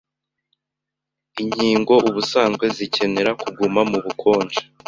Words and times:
Inkingo 1.41 1.93
ubusanzwe 2.09 2.65
zikenera 2.77 3.31
kuguma 3.41 3.81
mu 3.89 3.97
bukonje 4.03 4.61